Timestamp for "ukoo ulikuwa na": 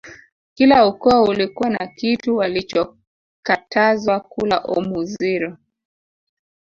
0.87-1.87